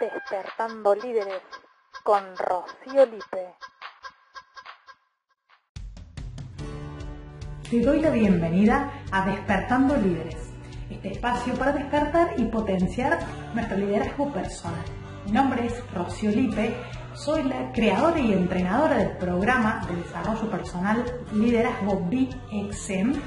[0.00, 1.42] Despertando Líderes
[2.02, 3.54] con Rocío Lipe.
[7.70, 10.52] Te doy la bienvenida a Despertando Líderes,
[10.88, 13.18] este espacio para despertar y potenciar
[13.54, 14.84] nuestro liderazgo personal.
[15.26, 16.74] Mi nombre es Rocío Lipe,
[17.14, 23.20] soy la creadora y entrenadora del programa de desarrollo personal Liderazgo BXM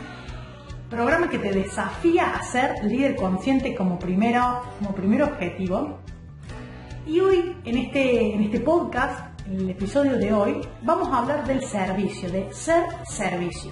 [0.90, 6.00] programa que te desafía a ser líder consciente como primero, como primer objetivo.
[7.08, 11.48] Y hoy, en este, en este podcast, en el episodio de hoy, vamos a hablar
[11.48, 13.72] del servicio, de ser servicio.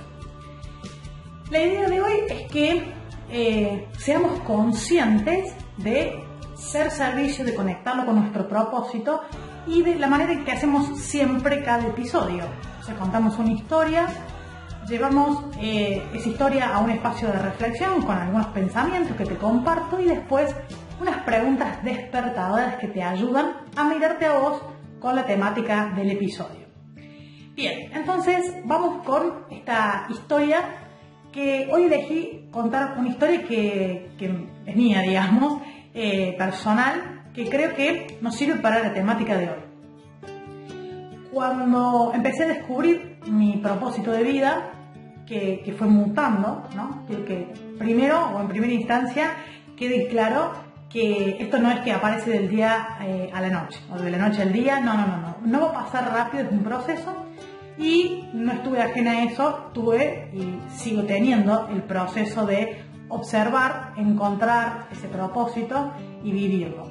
[1.52, 2.94] La idea de hoy es que
[3.30, 6.24] eh, seamos conscientes de
[6.56, 9.20] ser servicio, de conectarlo con nuestro propósito
[9.68, 12.46] y de la manera en que hacemos siempre cada episodio.
[12.80, 14.08] O sea, contamos una historia,
[14.88, 20.00] llevamos eh, esa historia a un espacio de reflexión con algunos pensamientos que te comparto
[20.00, 20.56] y después
[21.00, 24.62] unas preguntas despertadoras que te ayudan a mirarte a vos
[25.00, 26.66] con la temática del episodio.
[27.56, 30.62] Bien, entonces vamos con esta historia
[31.32, 34.12] que hoy elegí contar una historia que,
[34.66, 35.62] es mía, digamos,
[35.94, 39.60] eh, personal, que creo que nos sirve para la temática de hoy.
[41.32, 44.72] Cuando empecé a descubrir mi propósito de vida,
[45.26, 47.06] que, fue mutando, ¿no?
[47.08, 49.32] que, primero o en primera instancia
[49.76, 50.65] quede claro
[50.96, 54.18] que esto no es que aparece del día eh, a la noche o de la
[54.18, 57.26] noche al día, no, no, no, no, no va a pasar rápido, es un proceso
[57.78, 64.88] y no estuve ajena a eso, tuve y sigo teniendo el proceso de observar, encontrar
[64.90, 65.92] ese propósito
[66.24, 66.90] y vivirlo.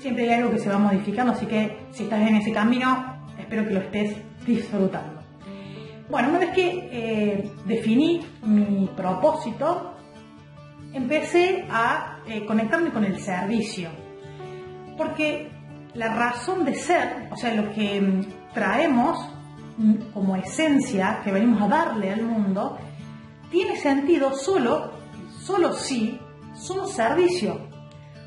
[0.00, 3.66] Siempre hay algo que se va modificando, así que si estás en ese camino, espero
[3.66, 5.22] que lo estés disfrutando.
[6.10, 9.95] Bueno, una vez que eh, definí mi propósito,
[10.92, 13.90] empecé a eh, conectarme con el servicio.
[14.96, 15.50] Porque
[15.94, 19.18] la razón de ser, o sea, lo que mm, traemos
[19.76, 22.78] mm, como esencia que venimos a darle al mundo,
[23.50, 24.92] tiene sentido solo,
[25.40, 26.18] solo si
[26.54, 27.58] somos servicio.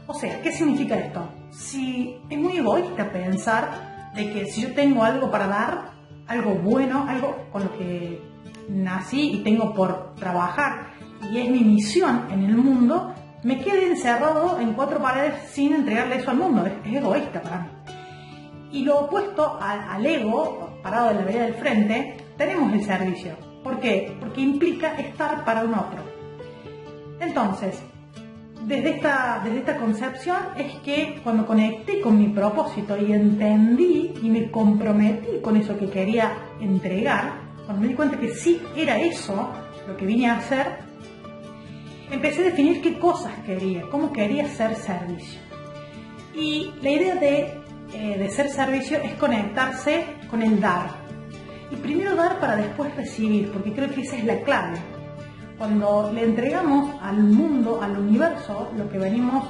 [0.08, 1.30] O sea, ¿qué significa esto?
[1.52, 5.92] Si es muy egoísta pensar de que si yo tengo algo para dar,
[6.28, 8.22] algo bueno, algo con lo que
[8.70, 10.89] nací y tengo por trabajar
[11.32, 13.14] y es mi misión en el mundo,
[13.44, 16.66] me quede encerrado en cuatro paredes sin entregarle eso al mundo.
[16.66, 17.68] Es, egoísta para mí.
[18.72, 23.36] Y lo opuesto al, ego, parado en la vereda del frente, tenemos el servicio.
[23.64, 24.16] ¿Por qué?
[24.20, 26.04] Porque implica estar para un otro.
[27.20, 27.82] Entonces,
[28.66, 34.30] desde esta, desde esta concepción es que cuando conecté con mi propósito y entendí y
[34.30, 39.50] me comprometí con eso que quería entregar, cuando me di cuenta que sí era eso
[39.88, 40.89] lo que vine a hacer,
[42.12, 45.40] empecé a definir qué cosas quería, cómo quería ser servicio.
[46.36, 47.62] Y la idea de,
[47.94, 50.90] eh, de ser servicio es conectarse con el dar.
[51.72, 54.80] Y primero dar para después recibir, porque creo que esa es la clave
[55.60, 59.44] cuando le entregamos al mundo, al universo, lo que venimos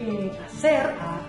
[0.00, 1.28] eh, a hacer, a,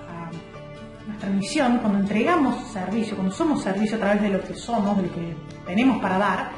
[1.06, 5.04] nuestra misión, cuando entregamos servicio, cuando somos servicio a través de lo que somos, de
[5.04, 6.52] lo que tenemos para dar,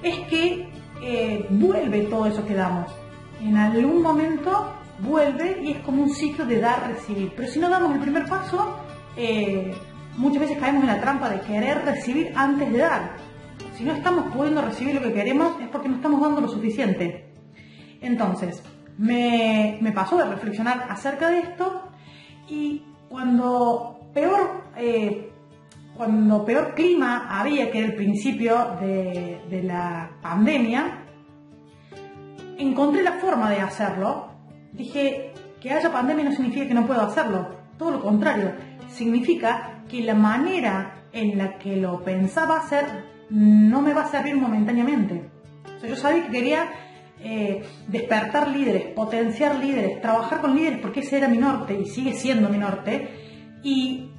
[0.00, 0.68] es que
[1.02, 2.90] eh, vuelve todo eso que damos.
[3.44, 7.32] En algún momento vuelve y es como un ciclo de dar-recibir.
[7.36, 8.80] Pero si no damos el primer paso,
[9.16, 9.72] eh,
[10.16, 13.24] muchas veces caemos en la trampa de querer recibir antes de dar
[13.76, 17.32] si no estamos pudiendo recibir lo que queremos es porque no estamos dando lo suficiente.
[18.00, 18.62] Entonces,
[18.98, 21.82] me, pasó de reflexionar acerca de esto
[22.48, 25.30] y cuando peor, eh,
[25.96, 31.03] cuando peor clima había, que era el principio de, de la pandemia,
[32.58, 34.28] encontré la forma de hacerlo.
[34.72, 37.48] Dije, que haya pandemia no significa que no puedo hacerlo,
[37.78, 38.52] todo lo contrario,
[38.88, 42.84] significa que la manera en la que lo pensaba hacer
[43.30, 45.30] no me va a servir momentáneamente.
[45.82, 46.68] yo sabía que quería
[47.20, 52.12] eh, despertar líderes, potenciar líderes, trabajar con líderes, porque ese era mi norte y sigue
[52.12, 53.08] siendo mi norte.
[53.62, 54.10] Y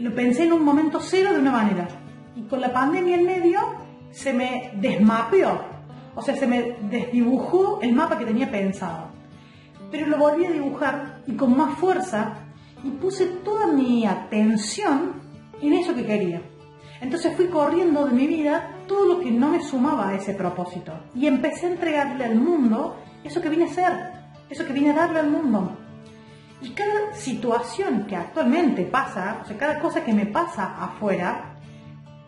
[0.00, 1.86] lo pensé en un momento cero de una manera.
[2.34, 3.60] Y con la pandemia en medio
[4.10, 5.64] se me desmapeó,
[6.14, 9.08] o sea, se me desdibujó el mapa que tenía pensado.
[9.90, 12.34] Pero lo volví a dibujar y con más fuerza
[12.84, 15.20] y puse toda mi atención
[15.60, 16.42] en eso que quería.
[17.00, 20.92] Entonces fui corriendo de mi vida todo lo que no me sumaba a ese propósito
[21.14, 23.92] y empecé a entregarle al mundo eso que vine a ser,
[24.48, 25.76] eso que vine a darle al mundo.
[26.62, 31.56] Y cada situación que actualmente pasa, o sea, cada cosa que me pasa afuera,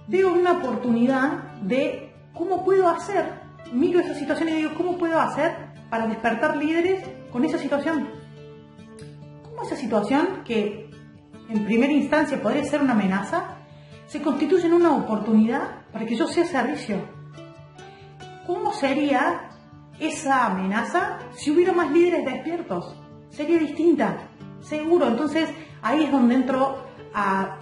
[0.08, 3.41] veo una oportunidad de cómo puedo hacer.
[3.72, 5.54] Miro esa situación y digo, ¿cómo puedo hacer
[5.90, 8.08] para despertar líderes con esa situación?
[9.42, 10.90] ¿Cómo esa situación que
[11.52, 13.56] en primera instancia podría ser una amenaza,
[14.06, 16.96] se constituye en una oportunidad para que yo sea servicio.
[18.46, 19.50] ¿Cómo sería
[19.98, 22.96] esa amenaza si hubiera más líderes despiertos?
[23.28, 24.28] Sería distinta,
[24.60, 25.08] seguro.
[25.08, 25.50] Entonces
[25.82, 27.58] ahí es donde entro a,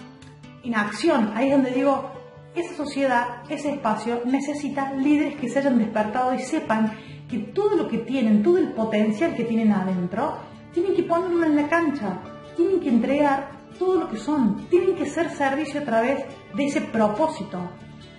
[0.62, 2.12] en acción, ahí es donde digo,
[2.54, 6.92] esa sociedad, ese espacio necesita líderes que se hayan despertado y sepan
[7.28, 10.34] que todo lo que tienen, todo el potencial que tienen adentro,
[10.72, 12.18] tienen que ponerlo en la cancha,
[12.56, 16.24] tienen que entregar todo lo que son, tienen que ser servicio a través
[16.54, 17.58] de ese propósito.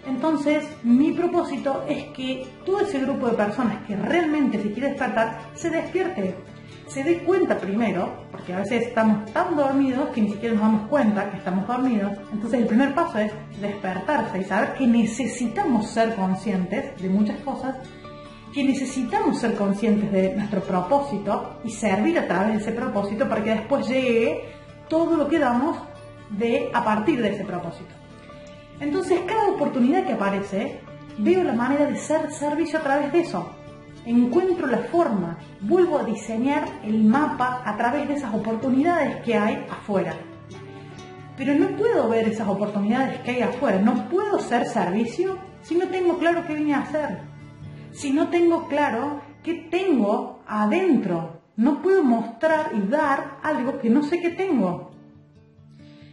[0.07, 5.41] Entonces, mi propósito es que todo ese grupo de personas que realmente se quiere despertar
[5.53, 6.35] se despierte,
[6.91, 10.89] se dé cuenta primero, porque a veces estamos tan dormidos que ni siquiera nos damos
[10.89, 12.11] cuenta que estamos dormidos.
[12.33, 17.77] Entonces, el primer paso es despertarse y saber que necesitamos ser conscientes de muchas cosas
[18.53, 23.41] que necesitamos ser conscientes de nuestro propósito y servir a través de ese propósito para
[23.41, 24.43] que después llegue
[24.89, 25.77] todo lo que damos
[26.31, 27.93] de, a partir de ese propósito.
[28.81, 30.81] Entonces, cada oportunidad que aparece,
[31.17, 33.49] veo la manera de ser servicio a través de eso.
[34.05, 39.65] Encuentro la forma, vuelvo a diseñar el mapa a través de esas oportunidades que hay
[39.69, 40.15] afuera.
[41.37, 45.87] Pero no puedo ver esas oportunidades que hay afuera, no puedo ser servicio si no
[45.87, 47.31] tengo claro qué vine a hacer
[47.91, 51.41] si no tengo claro qué tengo adentro.
[51.55, 54.91] No puedo mostrar y dar algo que no sé que tengo.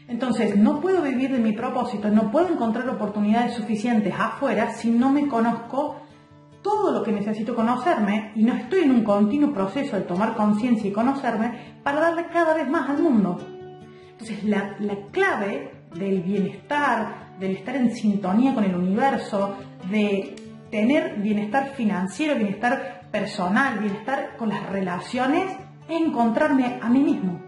[0.08, 5.11] Entonces, no puedo vivir de mi propósito, no puedo encontrar oportunidades suficientes afuera si no
[5.11, 5.96] me conozco
[6.69, 10.91] todo lo que necesito conocerme y no estoy en un continuo proceso de tomar conciencia
[10.91, 13.38] y conocerme para darle cada vez más al mundo.
[14.12, 19.56] Entonces, la, la clave del bienestar, del estar en sintonía con el universo,
[19.91, 20.37] de
[20.70, 25.50] tener bienestar financiero, bienestar personal, bienestar con las relaciones,
[25.88, 27.41] es encontrarme a mí mismo.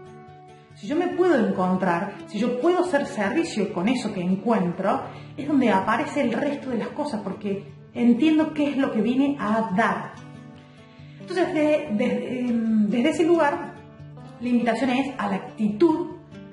[0.73, 5.03] Si yo me puedo encontrar, si yo puedo ser servicio con eso que encuentro,
[5.37, 9.37] es donde aparece el resto de las cosas, porque entiendo qué es lo que vine
[9.39, 10.13] a dar.
[11.19, 13.73] Entonces, em, desde, ese lugar,
[14.39, 16.07] la invitación es a la actitud,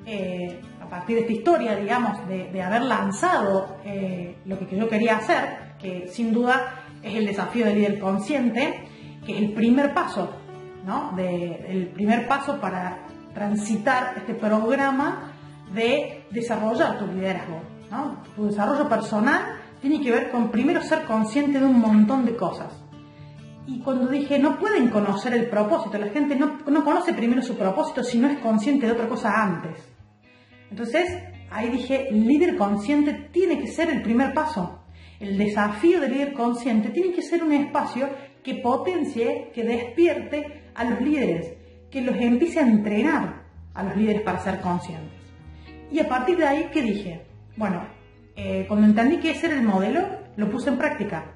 [0.07, 5.19] eh, a partir de esta historia, digamos, de, haber lanzado eh, lo que yo quería
[5.19, 8.75] hacer, que sin duda es el desafío del líder consciente,
[9.25, 10.31] que es el primer paso,
[10.87, 11.17] ¿no?
[11.19, 12.99] el primer paso para
[13.35, 15.33] transitar este programa
[15.73, 17.61] de desarrollar tu liderazgo.
[18.37, 22.73] Tu desarrollo personal tiene que ver con primero ser consciente de un montón de cosas.
[23.67, 27.57] Y cuando dije, no pueden conocer el propósito, la gente no, no conoce primero su
[27.57, 29.79] propósito si no es consciente de otra cosa antes.
[30.71, 31.07] Entonces,
[31.51, 34.85] ahí dije, líder consciente tiene que ser el primer paso.
[35.21, 38.09] El desafío del líder consciente tiene que ser un espacio
[38.43, 41.55] que potencie, que despierte a los líderes,
[41.91, 43.43] que los empiece a entrenar
[43.75, 45.13] a los líderes para ser conscientes.
[45.91, 47.27] Y a partir de ahí, ¿qué dije?
[47.57, 47.83] Bueno,
[48.41, 50.01] eh, cuando entendí que ese era el modelo,
[50.37, 51.35] lo puse en práctica.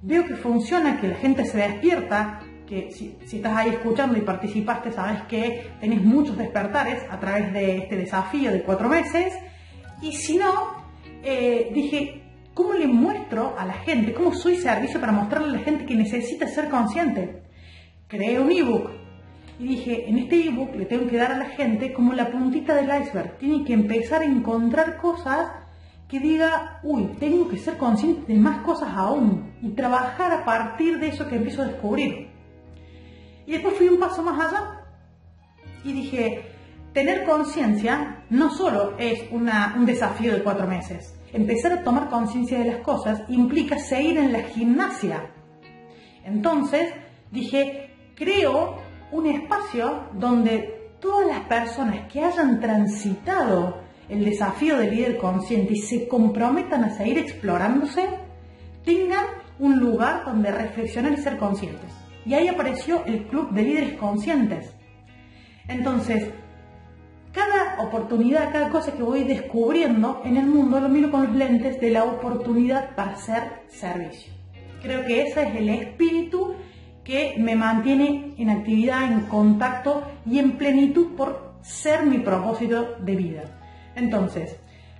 [0.00, 4.92] Veo que funciona, que la gente se despierta, que si, estás ahí escuchando y participaste,
[4.92, 9.34] sabes que tenés muchos despertares a través de este desafío de cuatro meses.
[10.00, 10.84] Y si no,
[11.24, 12.22] eh, dije,
[12.56, 14.14] ¿Cómo le muestro a la gente?
[14.14, 17.42] ¿Cómo soy servicio para mostrarle a la gente que necesita ser consciente?
[18.08, 18.92] Creé un ebook
[19.58, 22.74] y dije, en este ebook le tengo que dar a la gente como la puntita
[22.74, 23.36] del iceberg.
[23.36, 25.48] Tiene que empezar a encontrar cosas
[26.08, 31.00] que diga, uy, tengo que ser consciente de más cosas aún y trabajar a partir
[31.00, 32.28] de eso que empiezo a descubrir.
[33.46, 34.84] Y después fui un paso más allá
[35.82, 36.42] y dije,
[36.92, 39.50] tener conciencia no solo es un
[39.84, 44.42] desafío de cuatro meses, empezar a tomar conciencia de las cosas implica seguir en la
[44.42, 45.30] gimnasia.
[46.24, 46.92] Entonces
[47.30, 48.78] dije, creo
[49.12, 55.78] un espacio donde todas las personas que hayan transitado el desafío del líder consciente y
[55.78, 58.08] se comprometan a seguir explorándose,
[58.84, 59.24] tengan
[59.58, 61.90] un lugar donde reflexionar y ser conscientes.
[62.24, 64.74] Y ahí apareció el Club de Líderes Conscientes.
[65.68, 66.28] Entonces,
[67.32, 71.80] cada oportunidad, cada cosa que voy descubriendo en el mundo lo miro con los lentes
[71.80, 74.32] de la oportunidad para hacer servicio.
[74.82, 76.54] Creo que ese es el espíritu
[77.04, 83.16] que me mantiene en actividad, en contacto y en plenitud por ser mi propósito de
[83.16, 83.55] vida.
[83.96, 84.56] Entonces,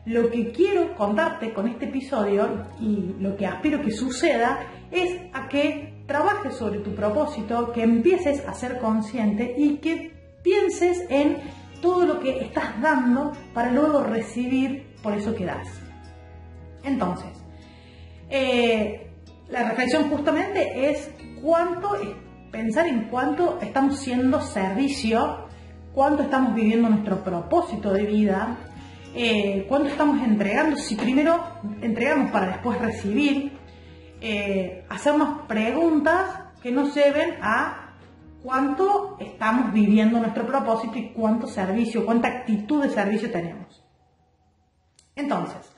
[0.07, 4.61] lo que quiero contarte con este episodio y lo que aspiro que suceda
[4.91, 10.13] es a que trabajes sobre tu propósito, que empieces a ser consciente y que
[10.43, 11.37] pienses en
[11.83, 15.69] todo lo que estás dando para luego recibir por eso que das.
[16.85, 17.31] Entonces,
[18.31, 19.11] eh,
[19.49, 21.11] la reflexión justamente es
[21.43, 21.97] cuánto,
[22.51, 25.47] pensar en cuánto estamos siendo servicio,
[25.93, 28.57] cuánto estamos viviendo nuestro propósito de vida,
[29.17, 31.43] eh, cuánto estamos entregando, si primero
[31.81, 33.53] entregamos para después recibir,
[34.21, 37.95] eh, hacernos preguntas que nos lleven a
[38.43, 43.83] cuánto estamos viviendo nuestro propósito y cuánto servicio, cuánta actitud de servicio tenemos.
[45.15, 45.75] Entonces,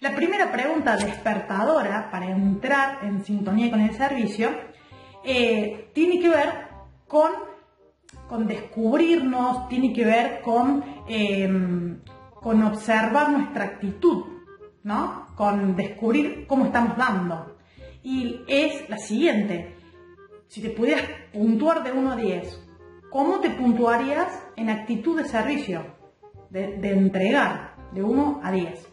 [0.00, 4.50] la primera pregunta despertadora para entrar en sintonía con el servicio
[5.24, 6.68] eh, tiene que ver
[7.06, 7.30] con,
[8.28, 12.00] con, descubrirnos, tiene que ver con, em,
[12.40, 14.24] con observar nuestra actitud,
[14.82, 15.26] ¿no?
[15.36, 17.56] Con descubrir cómo estamos dando.
[18.02, 19.76] Y es la siguiente,
[20.48, 22.68] si te pudieras puntuar de 1 a 10,
[23.10, 25.84] ¿cómo te puntuarías en actitud de servicio,
[26.48, 28.88] de, entregar, de 1 a 10?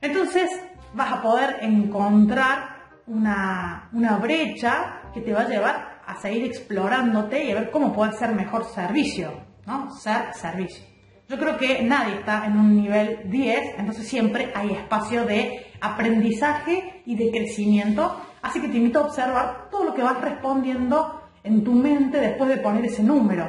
[0.00, 0.50] Entonces
[0.94, 3.88] vas a poder encontrar una,
[4.20, 8.34] brecha que te va a llevar a seguir explorándote y a ver cómo puedes ser
[8.34, 9.32] mejor servicio,
[9.66, 9.90] ¿no?
[9.94, 10.95] Ser servicio.
[11.28, 17.02] Yo creo que nadie está en un nivel 10, entonces siempre hay espacio de aprendizaje
[17.04, 18.16] y de crecimiento.
[18.42, 22.48] Así que te invito a observar todo lo que vas respondiendo en tu mente después
[22.48, 23.48] de poner ese número.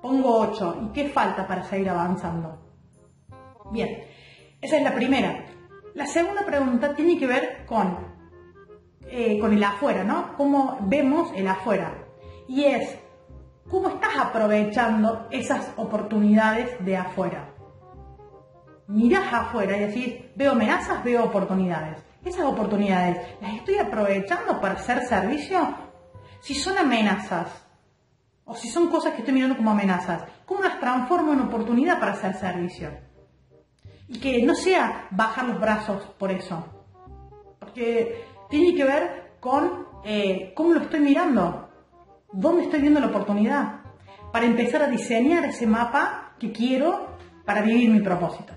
[0.00, 0.82] Pongo 8.
[0.84, 2.58] ¿Y qué falta para seguir avanzando?
[3.72, 4.04] Bien,
[4.60, 5.44] esa es la primera.
[5.94, 7.98] La segunda pregunta tiene que ver con,
[9.08, 10.36] eh, con el afuera, ¿no?
[10.36, 12.06] Cómo vemos el afuera.
[12.46, 12.96] Y es,
[13.72, 17.48] ¿cómo estás aprovechando esas oportunidades de afuera?
[18.86, 21.96] Mirás afuera y decís, veo amenazas, veo oportunidades.
[22.22, 25.74] Esas oportunidades, ¿las estoy aprovechando para hacer servicio?
[26.40, 27.48] Si son amenazas,
[28.44, 32.12] o si son cosas que estoy mirando como amenazas, ¿cómo las transformo en oportunidad para
[32.12, 32.90] hacer servicio?
[34.06, 36.62] Y que no sea bajar los brazos por eso.
[37.58, 41.71] Porque tiene que ver con eh, cómo lo estoy mirando,
[42.32, 43.80] dónde estoy viendo la oportunidad,
[44.32, 48.54] para empezar a diseñar ese mapa que quiero para vivir mi propósito.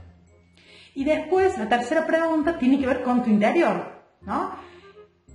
[0.94, 4.52] Y después, la tercera pregunta tiene que ver con tu interior, ¿no?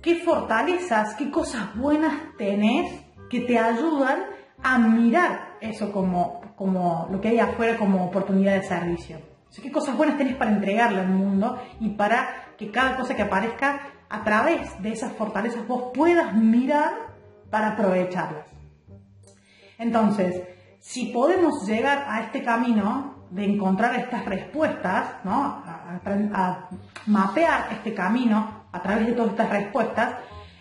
[0.01, 4.23] ¿Qué fortalezas, qué cosas buenas tenés que te ayudan
[4.63, 9.31] a mirar eso como, como lo que hay afuera como oportunidad de servicio?
[9.59, 13.81] ¿qué cosas buenas tenés para entregarle al mundo y para que cada cosa que aparezca
[14.09, 17.11] a través de esas fortalezas vos puedas mirar
[17.51, 18.47] para aprovecharlas?
[19.77, 20.41] Entonces,
[20.79, 25.33] si podemos llegar a este camino de encontrar estas respuestas, ¿no?
[25.33, 26.69] a,
[27.07, 30.15] mapear este camino a través de todas estas respuestas,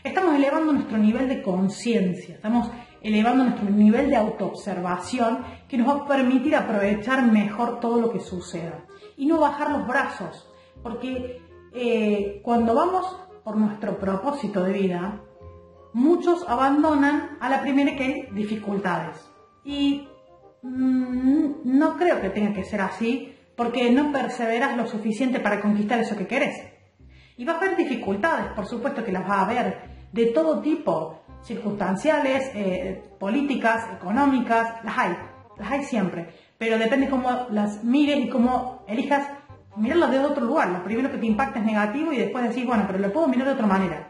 [0.05, 2.71] estamos elevando nuestro nivel de conciencia, estamos
[3.03, 8.21] elevando nuestro nivel de autoobservación que nos va a permitir aprovechar mejor todo lo que
[8.21, 8.85] suceda
[9.17, 10.49] y no bajar los brazos,
[10.83, 11.43] porque
[11.73, 15.21] eh, cuando vamos por nuestro propósito de vida,
[15.93, 19.31] muchos abandonan a la primera que hay dificultades.
[19.65, 20.09] Y
[20.63, 26.01] mm, no creo que tenga que ser así, porque no perseveras lo suficiente para conquistar
[26.01, 26.57] eso que querés.
[27.37, 29.79] Y va a haber dificultades, por supuesto que las va a haber,
[30.13, 35.17] de todo tipo, circunstanciales, eh, políticas, económicas, las hay,
[35.59, 36.29] las hay siempre,
[36.59, 39.27] pero depende cómo las mires y cómo elijas
[39.77, 40.69] mirarlas de otro lugar.
[40.69, 43.47] Lo primero que te impacta es negativo y después decir, bueno, pero lo puedo mirar
[43.47, 44.10] de otra manera.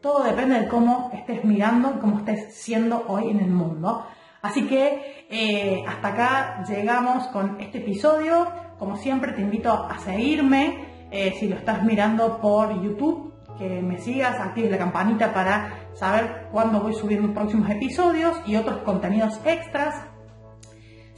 [0.00, 4.06] Todo depende de cómo estés mirando cómo estés siendo hoy en el mundo.
[4.42, 8.46] Así que eh, hasta acá llegamos con este episodio.
[8.78, 13.98] Como siempre te invito a seguirme eh, si lo estás mirando por YouTube que me
[13.98, 19.96] sigas, actives la campanita para saber cuándo voy subiendo próximos episodios y otros contenidos extras.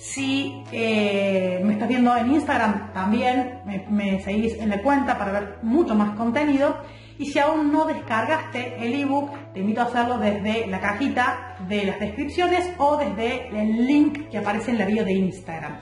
[0.00, 5.58] Si eh, me estás viendo en Instagram, también me, seguís en la cuenta para ver
[5.60, 6.78] mucho más contenido.
[7.18, 11.84] Y si aún no descargaste el ebook, te invito a hacerlo desde la cajita de
[11.84, 15.80] las descripciones o desde el link que aparece en la bio de Instagram.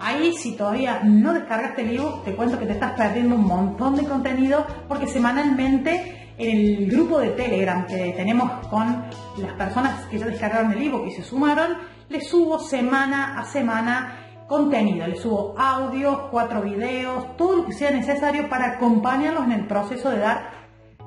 [0.00, 3.94] Ahí, si todavía no descargaste el ebook, te cuento que te estás perdiendo un montón
[3.94, 9.04] de contenido porque semanalmente en el grupo de Telegram que tenemos con
[9.38, 11.76] las personas que ya descargaron el ebook y se sumaron,
[12.12, 15.06] les subo semana a semana contenido.
[15.06, 20.10] Les subo audios, cuatro videos, todo lo que sea necesario para acompañarlos en el proceso
[20.10, 20.62] de dar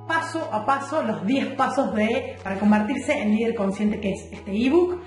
[0.08, 4.52] paso a paso los 10 pasos de, para convertirse en líder consciente que es este
[4.52, 5.00] ebook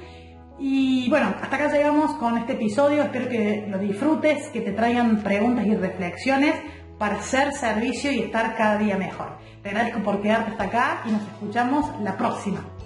[0.58, 3.02] y bueno, hasta acá llegamos con este episodio.
[3.04, 6.54] Espero que lo disfrutes, que te traigan preguntas y reflexiones
[6.98, 9.38] para hacer servicio y estar cada día mejor.
[9.62, 12.77] Te agradezco por quedarte hasta acá y nos escuchamos la próxima.